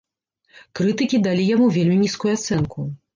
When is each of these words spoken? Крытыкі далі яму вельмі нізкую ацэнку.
Крытыкі 0.79 1.19
далі 1.27 1.43
яму 1.49 1.67
вельмі 1.75 1.99
нізкую 2.05 2.33
ацэнку. 2.39 2.87